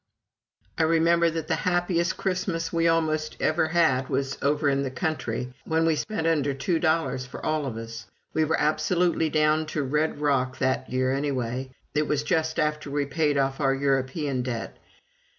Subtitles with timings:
[0.79, 5.53] I remember that the happiest Christmas we almost ever had was over in the country,
[5.63, 8.07] when we spent under two dollars for all of us.
[8.33, 11.69] We were absolutely down to bed rock that year anyway.
[11.93, 14.75] (It was just after we paid off our European debt.)